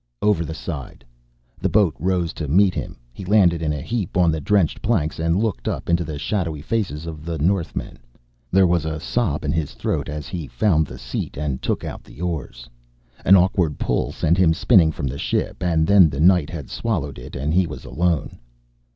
[0.23, 1.05] Over the side!
[1.59, 5.37] The boat rose to meet him, he landed in a heap on drenched planks and
[5.37, 7.99] looked up into the shadowy faces of the northmen.
[8.49, 12.03] There was a sob in his throat as he found the seat and took out
[12.03, 12.67] the oars.
[13.25, 17.19] An awkward pull sent him spinning from the ship, and then the night had swallowed
[17.19, 18.39] it and he was alone.